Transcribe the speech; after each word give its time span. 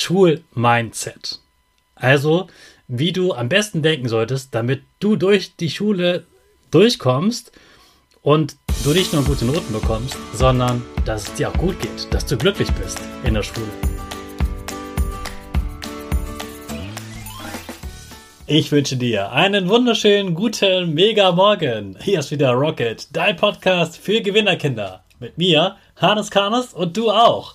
Schulmindset. 0.00 1.40
Also, 1.94 2.48
wie 2.88 3.12
du 3.12 3.34
am 3.34 3.48
besten 3.48 3.82
denken 3.82 4.08
solltest, 4.08 4.54
damit 4.54 4.82
du 4.98 5.16
durch 5.16 5.56
die 5.56 5.70
Schule 5.70 6.24
durchkommst 6.70 7.52
und 8.22 8.56
du 8.82 8.90
nicht 8.92 9.12
nur 9.12 9.24
gute 9.24 9.44
Noten 9.44 9.72
bekommst, 9.72 10.16
sondern 10.32 10.82
dass 11.04 11.28
es 11.28 11.34
dir 11.34 11.50
auch 11.50 11.58
gut 11.58 11.78
geht, 11.80 12.12
dass 12.12 12.24
du 12.24 12.38
glücklich 12.38 12.70
bist 12.72 12.98
in 13.24 13.34
der 13.34 13.42
Schule. 13.42 13.68
Ich 18.46 18.72
wünsche 18.72 18.96
dir 18.96 19.30
einen 19.30 19.68
wunderschönen 19.68 20.34
guten 20.34 20.94
Mega 20.94 21.30
Morgen. 21.30 21.96
Hier 22.00 22.20
ist 22.20 22.30
wieder 22.30 22.52
Rocket, 22.52 23.06
dein 23.12 23.36
Podcast 23.36 23.98
für 23.98 24.22
Gewinnerkinder. 24.22 25.04
Mit 25.20 25.36
mir, 25.36 25.76
Hannes 25.96 26.30
Karnes 26.30 26.72
und 26.72 26.96
du 26.96 27.10
auch. 27.10 27.54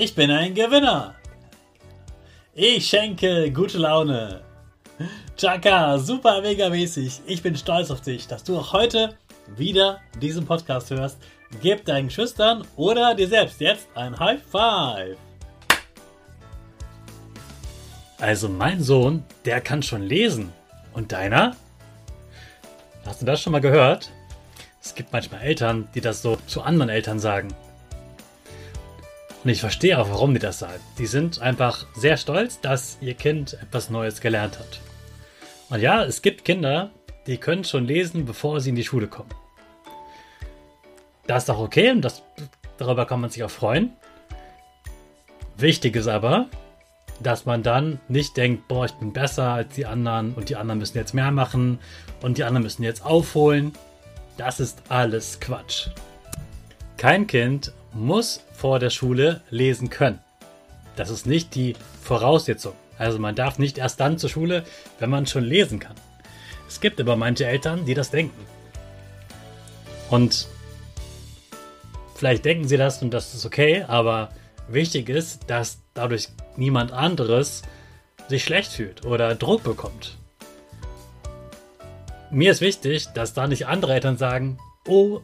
Ich 0.00 0.14
bin 0.14 0.30
ein 0.30 0.54
Gewinner. 0.54 1.16
Ich 2.54 2.86
schenke 2.86 3.50
gute 3.50 3.78
Laune. 3.78 4.42
Chaka, 5.36 5.98
super 5.98 6.40
mega 6.40 6.68
mäßig. 6.68 7.22
Ich 7.26 7.42
bin 7.42 7.56
stolz 7.56 7.90
auf 7.90 8.00
dich, 8.00 8.28
dass 8.28 8.44
du 8.44 8.56
auch 8.56 8.72
heute 8.72 9.16
wieder 9.56 10.00
diesen 10.22 10.46
Podcast 10.46 10.90
hörst. 10.90 11.18
Gib 11.60 11.84
deinen 11.84 12.10
Schüchtern 12.10 12.64
oder 12.76 13.16
dir 13.16 13.26
selbst 13.26 13.60
jetzt 13.60 13.88
ein 13.96 14.16
High 14.16 14.40
Five. 14.40 15.16
Also 18.20 18.48
mein 18.48 18.80
Sohn, 18.80 19.24
der 19.44 19.60
kann 19.60 19.82
schon 19.82 20.02
lesen. 20.02 20.52
Und 20.92 21.10
deiner? 21.10 21.56
Hast 23.04 23.20
du 23.20 23.26
das 23.26 23.40
schon 23.40 23.50
mal 23.50 23.60
gehört? 23.60 24.12
Es 24.80 24.94
gibt 24.94 25.12
manchmal 25.12 25.40
Eltern, 25.40 25.88
die 25.92 26.00
das 26.00 26.22
so 26.22 26.36
zu 26.46 26.62
anderen 26.62 26.88
Eltern 26.88 27.18
sagen. 27.18 27.48
Und 29.48 29.52
ich 29.52 29.62
verstehe 29.62 29.98
auch, 29.98 30.10
warum 30.10 30.34
die 30.34 30.40
das 30.40 30.58
sagen. 30.58 30.78
Die 30.98 31.06
sind 31.06 31.40
einfach 31.40 31.86
sehr 31.94 32.18
stolz, 32.18 32.60
dass 32.60 32.98
ihr 33.00 33.14
Kind 33.14 33.54
etwas 33.54 33.88
Neues 33.88 34.20
gelernt 34.20 34.58
hat. 34.58 34.78
Und 35.70 35.80
ja, 35.80 36.04
es 36.04 36.20
gibt 36.20 36.44
Kinder, 36.44 36.90
die 37.26 37.38
können 37.38 37.64
schon 37.64 37.86
lesen, 37.86 38.26
bevor 38.26 38.60
sie 38.60 38.68
in 38.68 38.76
die 38.76 38.84
Schule 38.84 39.06
kommen. 39.06 39.30
Das 41.26 41.44
ist 41.44 41.48
auch 41.48 41.60
okay 41.60 41.90
und 41.90 42.02
das, 42.02 42.22
darüber 42.76 43.06
kann 43.06 43.22
man 43.22 43.30
sich 43.30 43.42
auch 43.42 43.50
freuen. 43.50 43.94
Wichtig 45.56 45.96
ist 45.96 46.08
aber, 46.08 46.50
dass 47.22 47.46
man 47.46 47.62
dann 47.62 48.00
nicht 48.06 48.36
denkt, 48.36 48.68
boah, 48.68 48.84
ich 48.84 48.92
bin 48.92 49.14
besser 49.14 49.44
als 49.44 49.74
die 49.74 49.86
anderen 49.86 50.34
und 50.34 50.50
die 50.50 50.56
anderen 50.56 50.78
müssen 50.78 50.98
jetzt 50.98 51.14
mehr 51.14 51.30
machen 51.30 51.78
und 52.20 52.36
die 52.36 52.44
anderen 52.44 52.64
müssen 52.64 52.82
jetzt 52.82 53.02
aufholen. 53.02 53.72
Das 54.36 54.60
ist 54.60 54.82
alles 54.90 55.40
Quatsch. 55.40 55.88
Kein 56.98 57.26
Kind 57.26 57.72
muss 57.92 58.44
vor 58.52 58.78
der 58.78 58.90
Schule 58.90 59.40
lesen 59.50 59.90
können. 59.90 60.20
Das 60.96 61.10
ist 61.10 61.26
nicht 61.26 61.54
die 61.54 61.76
Voraussetzung. 62.02 62.74
Also 62.98 63.18
man 63.18 63.34
darf 63.34 63.58
nicht 63.58 63.78
erst 63.78 64.00
dann 64.00 64.18
zur 64.18 64.30
Schule, 64.30 64.64
wenn 64.98 65.10
man 65.10 65.26
schon 65.26 65.44
lesen 65.44 65.78
kann. 65.78 65.94
Es 66.66 66.80
gibt 66.80 67.00
aber 67.00 67.16
manche 67.16 67.46
Eltern, 67.46 67.84
die 67.84 67.94
das 67.94 68.10
denken. 68.10 68.44
Und 70.10 70.48
vielleicht 72.14 72.44
denken 72.44 72.66
sie 72.66 72.76
das 72.76 73.02
und 73.02 73.10
das 73.10 73.34
ist 73.34 73.46
okay, 73.46 73.84
aber 73.86 74.30
wichtig 74.68 75.08
ist, 75.08 75.48
dass 75.48 75.78
dadurch 75.94 76.28
niemand 76.56 76.92
anderes 76.92 77.62
sich 78.28 78.44
schlecht 78.44 78.72
fühlt 78.72 79.04
oder 79.04 79.34
Druck 79.34 79.62
bekommt. 79.62 80.18
Mir 82.30 82.50
ist 82.52 82.60
wichtig, 82.60 83.06
dass 83.14 83.32
da 83.32 83.46
nicht 83.46 83.66
andere 83.66 83.94
Eltern 83.94 84.18
sagen, 84.18 84.58
oh, 84.86 85.20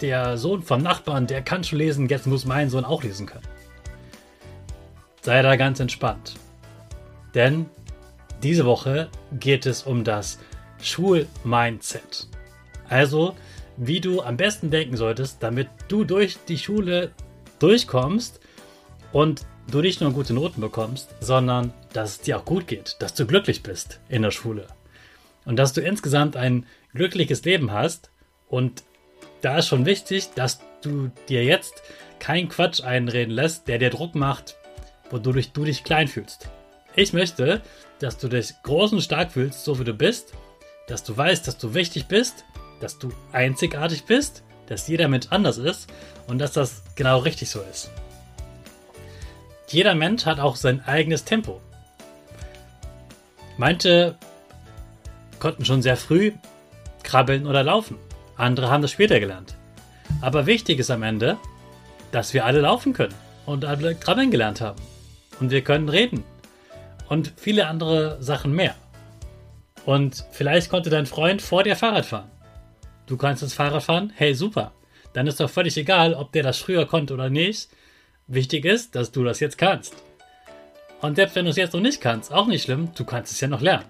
der 0.00 0.38
Sohn 0.38 0.62
vom 0.62 0.82
Nachbarn, 0.82 1.26
der 1.26 1.42
kann 1.42 1.64
schon 1.64 1.78
lesen, 1.78 2.08
jetzt 2.08 2.26
muss 2.26 2.44
mein 2.44 2.70
Sohn 2.70 2.84
auch 2.84 3.02
lesen 3.02 3.26
können. 3.26 3.46
Sei 5.22 5.42
da 5.42 5.56
ganz 5.56 5.80
entspannt. 5.80 6.34
Denn 7.34 7.66
diese 8.42 8.64
Woche 8.64 9.08
geht 9.32 9.66
es 9.66 9.82
um 9.82 10.04
das 10.04 10.38
Schulmindset. 10.82 12.28
Also, 12.88 13.36
wie 13.76 14.00
du 14.00 14.22
am 14.22 14.36
besten 14.36 14.70
denken 14.70 14.96
solltest, 14.96 15.42
damit 15.42 15.68
du 15.88 16.04
durch 16.04 16.38
die 16.48 16.58
Schule 16.58 17.12
durchkommst 17.58 18.40
und 19.12 19.46
du 19.70 19.80
nicht 19.80 20.00
nur 20.00 20.12
gute 20.12 20.32
Noten 20.32 20.60
bekommst, 20.60 21.14
sondern 21.20 21.72
dass 21.92 22.12
es 22.12 22.20
dir 22.20 22.38
auch 22.38 22.44
gut 22.44 22.66
geht, 22.66 22.96
dass 23.00 23.14
du 23.14 23.26
glücklich 23.26 23.62
bist 23.62 24.00
in 24.08 24.22
der 24.22 24.30
Schule 24.30 24.66
und 25.44 25.56
dass 25.56 25.72
du 25.72 25.80
insgesamt 25.80 26.36
ein 26.36 26.66
glückliches 26.94 27.44
Leben 27.44 27.72
hast. 27.72 28.10
Und 28.48 28.82
da 29.40 29.58
ist 29.58 29.68
schon 29.68 29.86
wichtig, 29.86 30.30
dass 30.34 30.60
du 30.82 31.10
dir 31.28 31.44
jetzt 31.44 31.82
keinen 32.18 32.48
Quatsch 32.48 32.82
einreden 32.82 33.32
lässt, 33.34 33.68
der 33.68 33.78
dir 33.78 33.90
Druck 33.90 34.14
macht, 34.14 34.56
wodurch 35.10 35.52
du 35.52 35.64
dich 35.64 35.84
klein 35.84 36.08
fühlst. 36.08 36.48
Ich 36.94 37.12
möchte, 37.12 37.62
dass 37.98 38.18
du 38.18 38.28
dich 38.28 38.54
groß 38.62 38.92
und 38.92 39.00
stark 39.00 39.32
fühlst, 39.32 39.64
so 39.64 39.78
wie 39.78 39.84
du 39.84 39.94
bist, 39.94 40.32
dass 40.86 41.04
du 41.04 41.16
weißt, 41.16 41.46
dass 41.46 41.58
du 41.58 41.74
wichtig 41.74 42.06
bist, 42.06 42.44
dass 42.80 42.98
du 42.98 43.10
einzigartig 43.32 44.04
bist, 44.04 44.42
dass 44.66 44.88
jeder 44.88 45.08
Mensch 45.08 45.26
anders 45.30 45.58
ist 45.58 45.90
und 46.26 46.38
dass 46.38 46.52
das 46.52 46.82
genau 46.94 47.18
richtig 47.18 47.50
so 47.50 47.60
ist. 47.62 47.90
Jeder 49.68 49.94
Mensch 49.94 50.26
hat 50.26 50.40
auch 50.40 50.56
sein 50.56 50.82
eigenes 50.84 51.24
Tempo. 51.24 51.60
Manche 53.56 54.16
konnten 55.38 55.64
schon 55.64 55.82
sehr 55.82 55.96
früh 55.96 56.32
krabbeln 57.02 57.46
oder 57.46 57.62
laufen. 57.62 57.98
Andere 58.40 58.70
haben 58.70 58.82
das 58.82 58.90
später 58.90 59.20
gelernt. 59.20 59.56
Aber 60.20 60.46
wichtig 60.46 60.78
ist 60.78 60.90
am 60.90 61.02
Ende, 61.02 61.36
dass 62.12 62.34
wir 62.34 62.44
alle 62.44 62.60
laufen 62.60 62.92
können 62.92 63.14
und 63.46 63.64
alle 63.64 63.94
krabbeln 63.94 64.30
gelernt 64.30 64.60
haben. 64.60 64.80
Und 65.38 65.50
wir 65.50 65.62
können 65.62 65.88
reden 65.88 66.24
und 67.08 67.32
viele 67.36 67.66
andere 67.66 68.22
Sachen 68.22 68.52
mehr. 68.52 68.74
Und 69.86 70.24
vielleicht 70.30 70.70
konnte 70.70 70.90
dein 70.90 71.06
Freund 71.06 71.42
vor 71.42 71.62
dir 71.62 71.76
Fahrrad 71.76 72.06
fahren. 72.06 72.30
Du 73.06 73.16
kannst 73.16 73.42
das 73.42 73.54
Fahrrad 73.54 73.82
fahren? 73.82 74.12
Hey, 74.14 74.34
super. 74.34 74.72
Dann 75.12 75.26
ist 75.26 75.40
doch 75.40 75.50
völlig 75.50 75.76
egal, 75.76 76.14
ob 76.14 76.32
der 76.32 76.42
das 76.42 76.58
früher 76.58 76.86
konnte 76.86 77.14
oder 77.14 77.30
nicht. 77.30 77.68
Wichtig 78.26 78.64
ist, 78.64 78.94
dass 78.94 79.10
du 79.10 79.24
das 79.24 79.40
jetzt 79.40 79.58
kannst. 79.58 79.94
Und 81.00 81.16
selbst 81.16 81.34
wenn 81.34 81.46
du 81.46 81.50
es 81.50 81.56
jetzt 81.56 81.72
noch 81.72 81.80
nicht 81.80 82.00
kannst, 82.00 82.32
auch 82.32 82.46
nicht 82.46 82.64
schlimm, 82.64 82.90
du 82.94 83.04
kannst 83.04 83.32
es 83.32 83.40
ja 83.40 83.48
noch 83.48 83.60
lernen. 83.60 83.86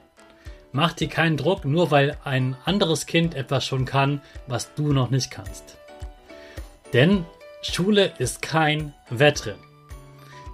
Mach 0.72 0.92
dir 0.92 1.08
keinen 1.08 1.36
Druck, 1.36 1.64
nur 1.64 1.90
weil 1.90 2.16
ein 2.24 2.56
anderes 2.64 3.06
Kind 3.06 3.34
etwas 3.34 3.66
schon 3.66 3.84
kann, 3.84 4.20
was 4.46 4.74
du 4.74 4.92
noch 4.92 5.10
nicht 5.10 5.30
kannst. 5.30 5.78
Denn 6.92 7.24
Schule 7.62 8.12
ist 8.18 8.40
kein 8.40 8.94
Wettrennen. 9.10 9.60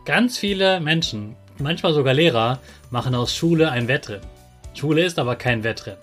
Ganz 0.06 0.38
viele 0.38 0.80
Menschen, 0.80 1.36
manchmal 1.58 1.92
sogar 1.92 2.14
Lehrer, 2.14 2.60
machen 2.90 3.14
aus 3.14 3.34
Schule 3.34 3.70
ein 3.70 3.88
Wettrennen. 3.88 4.26
Schule 4.72 5.04
ist 5.04 5.18
aber 5.18 5.36
kein 5.36 5.64
Wettrennen. 5.64 6.00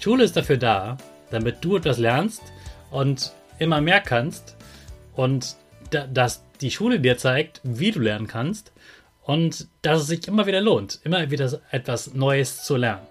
Schule 0.00 0.24
ist 0.24 0.36
dafür 0.36 0.56
da, 0.56 0.96
damit 1.30 1.58
du 1.60 1.76
etwas 1.76 1.98
lernst 1.98 2.42
und 2.90 3.32
immer 3.58 3.80
mehr 3.80 4.00
kannst 4.00 4.56
und 5.14 5.56
dass 5.90 6.42
die 6.60 6.70
Schule 6.70 7.00
dir 7.00 7.18
zeigt, 7.18 7.60
wie 7.62 7.90
du 7.90 8.00
lernen 8.00 8.26
kannst 8.26 8.72
und 9.22 9.68
dass 9.82 10.02
es 10.02 10.06
sich 10.08 10.26
immer 10.28 10.46
wieder 10.46 10.60
lohnt, 10.60 11.00
immer 11.04 11.30
wieder 11.30 11.60
etwas 11.70 12.14
Neues 12.14 12.64
zu 12.64 12.76
lernen. 12.76 13.06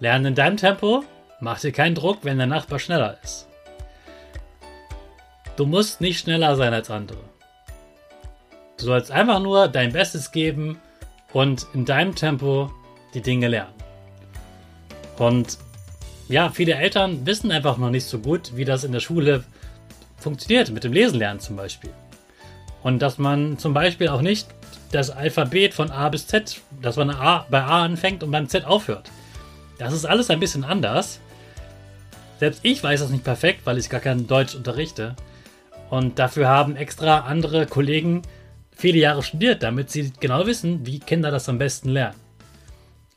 Lernen 0.00 0.26
in 0.26 0.34
deinem 0.34 0.56
Tempo, 0.56 1.04
mach 1.40 1.60
dir 1.60 1.72
keinen 1.72 1.94
Druck, 1.94 2.18
wenn 2.22 2.38
der 2.38 2.46
Nachbar 2.46 2.78
schneller 2.78 3.18
ist. 3.22 3.48
Du 5.56 5.66
musst 5.66 6.00
nicht 6.00 6.18
schneller 6.18 6.56
sein 6.56 6.74
als 6.74 6.90
andere. 6.90 7.18
Du 8.78 8.86
sollst 8.86 9.12
einfach 9.12 9.40
nur 9.40 9.68
dein 9.68 9.92
Bestes 9.92 10.32
geben 10.32 10.80
und 11.32 11.66
in 11.74 11.84
deinem 11.84 12.14
Tempo 12.14 12.70
die 13.14 13.22
Dinge 13.22 13.48
lernen. 13.48 13.74
Und 15.16 15.58
ja, 16.28 16.50
viele 16.50 16.74
Eltern 16.74 17.24
wissen 17.26 17.52
einfach 17.52 17.76
noch 17.76 17.90
nicht 17.90 18.06
so 18.06 18.18
gut, 18.18 18.56
wie 18.56 18.64
das 18.64 18.82
in 18.82 18.92
der 18.92 19.00
Schule 19.00 19.44
funktioniert, 20.16 20.70
mit 20.70 20.82
dem 20.82 20.92
Lesen 20.92 21.18
lernen 21.18 21.38
zum 21.38 21.54
Beispiel. 21.54 21.90
Und 22.82 23.00
dass 23.00 23.18
man 23.18 23.58
zum 23.58 23.74
Beispiel 23.74 24.08
auch 24.08 24.22
nicht 24.22 24.48
das 24.94 25.10
Alphabet 25.10 25.74
von 25.74 25.90
A 25.90 26.08
bis 26.08 26.26
Z, 26.26 26.60
dass 26.80 26.96
man 26.96 27.10
A, 27.10 27.46
bei 27.50 27.62
A 27.62 27.84
anfängt 27.84 28.22
und 28.22 28.30
beim 28.30 28.48
Z 28.48 28.64
aufhört. 28.64 29.10
Das 29.78 29.92
ist 29.92 30.04
alles 30.04 30.30
ein 30.30 30.40
bisschen 30.40 30.64
anders. 30.64 31.20
Selbst 32.38 32.60
ich 32.62 32.82
weiß 32.82 33.00
das 33.00 33.10
nicht 33.10 33.24
perfekt, 33.24 33.62
weil 33.64 33.78
ich 33.78 33.90
gar 33.90 34.00
kein 34.00 34.26
Deutsch 34.26 34.54
unterrichte. 34.54 35.16
Und 35.90 36.18
dafür 36.18 36.48
haben 36.48 36.76
extra 36.76 37.20
andere 37.20 37.66
Kollegen 37.66 38.22
viele 38.70 38.98
Jahre 38.98 39.22
studiert, 39.22 39.62
damit 39.62 39.90
sie 39.90 40.12
genau 40.20 40.46
wissen, 40.46 40.86
wie 40.86 41.00
Kinder 41.00 41.30
das 41.30 41.48
am 41.48 41.58
besten 41.58 41.88
lernen. 41.88 42.18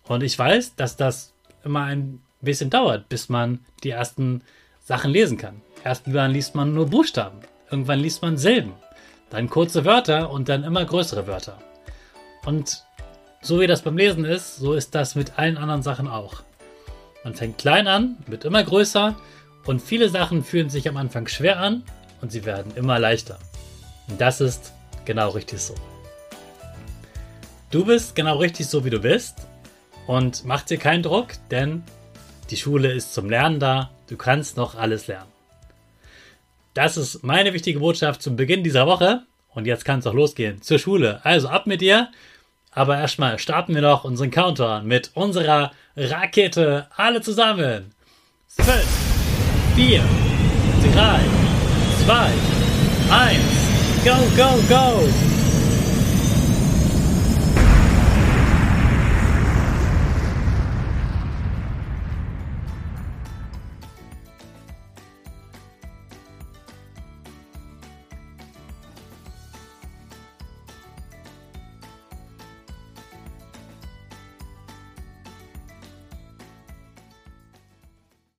Und 0.07 0.23
ich 0.23 0.37
weiß, 0.37 0.75
dass 0.75 0.95
das 0.95 1.33
immer 1.63 1.83
ein 1.83 2.21
bisschen 2.41 2.69
dauert, 2.69 3.09
bis 3.09 3.29
man 3.29 3.59
die 3.83 3.89
ersten 3.91 4.41
Sachen 4.83 5.11
lesen 5.11 5.37
kann. 5.37 5.61
Erstmal 5.83 6.31
liest 6.31 6.55
man 6.55 6.73
nur 6.73 6.87
Buchstaben, 6.87 7.39
irgendwann 7.69 7.99
liest 7.99 8.21
man 8.21 8.37
Silben, 8.37 8.73
dann 9.29 9.49
kurze 9.49 9.85
Wörter 9.85 10.31
und 10.31 10.49
dann 10.49 10.63
immer 10.63 10.85
größere 10.85 11.27
Wörter. 11.27 11.57
Und 12.47 12.85
so 13.41 13.59
wie 13.59 13.67
das 13.67 13.81
beim 13.81 13.97
Lesen 13.97 14.23
ist, 14.23 14.55
so 14.55 14.73
ist 14.73 14.95
das 14.95 15.15
mit 15.15 15.37
allen 15.37 15.57
anderen 15.57 15.83
Sachen 15.83 16.07
auch. 16.07 16.43
Man 17.25 17.33
fängt 17.33 17.57
klein 17.57 17.89
an, 17.89 18.15
wird 18.25 18.45
immer 18.45 18.63
größer 18.63 19.17
und 19.65 19.81
viele 19.81 20.07
Sachen 20.07 20.45
fühlen 20.45 20.69
sich 20.69 20.87
am 20.87 20.95
Anfang 20.95 21.27
schwer 21.27 21.59
an 21.59 21.83
und 22.21 22.31
sie 22.31 22.45
werden 22.45 22.71
immer 22.77 22.99
leichter. 22.99 23.37
Und 24.07 24.21
das 24.21 24.39
ist 24.39 24.71
genau 25.03 25.31
richtig 25.31 25.59
so. 25.59 25.75
Du 27.69 27.83
bist 27.83 28.15
genau 28.15 28.37
richtig 28.37 28.67
so, 28.67 28.85
wie 28.85 28.91
du 28.91 28.99
bist 28.99 29.45
und 30.07 30.45
mach 30.45 30.61
dir 30.61 30.77
keinen 30.77 31.03
Druck, 31.03 31.33
denn 31.51 31.83
die 32.49 32.55
Schule 32.55 32.93
ist 32.93 33.13
zum 33.13 33.29
Lernen 33.29 33.59
da, 33.59 33.91
du 34.07 34.15
kannst 34.15 34.55
noch 34.55 34.75
alles 34.75 35.07
lernen. 35.07 35.33
Das 36.73 36.95
ist 36.95 37.25
meine 37.25 37.51
wichtige 37.51 37.79
Botschaft 37.79 38.21
zum 38.21 38.37
Beginn 38.37 38.63
dieser 38.63 38.87
Woche 38.87 39.23
und 39.49 39.67
jetzt 39.67 39.83
kann 39.83 39.99
es 39.99 40.07
auch 40.07 40.13
losgehen 40.13 40.61
zur 40.61 40.79
Schule. 40.79 41.19
Also 41.25 41.49
ab 41.49 41.67
mit 41.67 41.81
dir, 41.81 42.09
aber 42.77 42.99
erstmal 42.99 43.39
starten 43.39 43.73
wir 43.73 43.81
noch 43.81 44.03
unseren 44.03 44.29
Countdown 44.29 44.85
mit 44.85 45.09
unserer 45.15 45.71
Rakete. 45.95 46.85
Alle 46.95 47.21
zusammen. 47.21 47.91
5, 48.49 48.67
4, 49.75 50.03
3, 50.93 51.19
2, 52.05 52.29
1, 53.09 53.39
go, 54.05 54.15
go, 54.37 54.61
go! 54.69 55.36